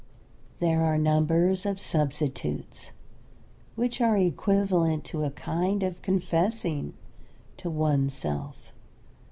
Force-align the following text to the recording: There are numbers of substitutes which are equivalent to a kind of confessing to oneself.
There 0.57 0.83
are 0.83 0.97
numbers 0.97 1.63
of 1.63 1.79
substitutes 1.79 2.89
which 3.75 4.01
are 4.01 4.17
equivalent 4.17 5.03
to 5.05 5.23
a 5.25 5.29
kind 5.29 5.83
of 5.83 6.01
confessing 6.01 6.95
to 7.57 7.69
oneself. 7.69 8.71